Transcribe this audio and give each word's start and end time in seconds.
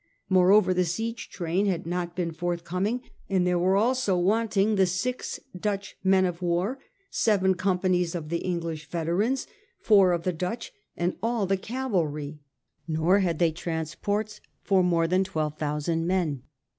Moreover, 0.29 0.73
the 0.73 0.83
siege 0.83 1.29
train 1.29 1.67
had 1.67 1.85
not 1.85 2.15
been 2.15 2.31
forth 2.31 2.63
coming, 2.63 3.01
and 3.29 3.45
there 3.45 3.59
were 3.59 3.77
also 3.77 4.17
wanting 4.17 4.73
the 4.73 4.87
six 4.87 5.39
Dutch 5.55 5.95
men 6.03 6.25
of 6.25 6.41
war, 6.41 6.79
seven 7.11 7.53
companies 7.53 8.15
of 8.15 8.29
the 8.29 8.39
English 8.39 8.89
veterans, 8.89 9.45
four 9.79 10.11
of 10.13 10.23
the 10.23 10.33
Dutch, 10.33 10.71
and 10.97 11.17
all 11.21 11.45
the 11.45 11.55
cavalry, 11.55 12.39
nor 12.87 13.19
had 13.19 13.37
they 13.37 13.51
transports 13.51 14.41
for 14.63 14.81
more 14.83 15.05
than 15.07 15.23
twelve 15.23 15.59
thousand 15.59 16.07
men. 16.07 16.41